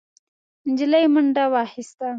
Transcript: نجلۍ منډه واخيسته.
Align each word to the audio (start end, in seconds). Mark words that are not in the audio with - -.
نجلۍ 0.69 1.05
منډه 1.13 1.43
واخيسته. 1.53 2.07